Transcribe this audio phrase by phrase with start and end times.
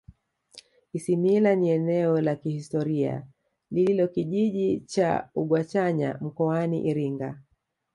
[0.93, 3.27] isimila ni eneo la kihistoria
[3.71, 7.41] lililo kijiji cha ugwachanya mkoani iringa